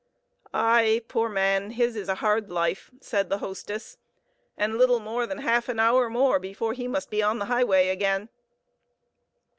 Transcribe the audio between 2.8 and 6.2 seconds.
said the hostess; "and little more than half an hour